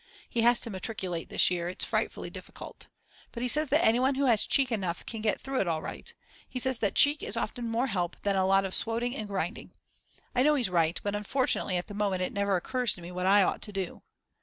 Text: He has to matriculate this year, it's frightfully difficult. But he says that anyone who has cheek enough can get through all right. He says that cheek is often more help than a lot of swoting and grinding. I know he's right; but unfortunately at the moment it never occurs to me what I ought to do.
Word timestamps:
He 0.27 0.41
has 0.41 0.59
to 0.61 0.71
matriculate 0.71 1.29
this 1.29 1.51
year, 1.51 1.69
it's 1.69 1.85
frightfully 1.85 2.31
difficult. 2.31 2.87
But 3.31 3.43
he 3.43 3.47
says 3.47 3.69
that 3.69 3.85
anyone 3.85 4.15
who 4.15 4.25
has 4.25 4.47
cheek 4.47 4.71
enough 4.71 5.05
can 5.05 5.21
get 5.21 5.39
through 5.39 5.63
all 5.65 5.83
right. 5.83 6.11
He 6.49 6.57
says 6.57 6.79
that 6.79 6.95
cheek 6.95 7.21
is 7.21 7.37
often 7.37 7.67
more 7.69 7.85
help 7.85 8.19
than 8.23 8.35
a 8.35 8.47
lot 8.47 8.65
of 8.65 8.73
swoting 8.73 9.15
and 9.15 9.27
grinding. 9.27 9.73
I 10.33 10.41
know 10.41 10.55
he's 10.55 10.71
right; 10.71 10.99
but 11.03 11.15
unfortunately 11.15 11.77
at 11.77 11.85
the 11.85 11.93
moment 11.93 12.23
it 12.23 12.33
never 12.33 12.55
occurs 12.55 12.95
to 12.95 13.01
me 13.03 13.11
what 13.11 13.27
I 13.27 13.43
ought 13.43 13.61
to 13.61 13.71
do. 13.71 14.01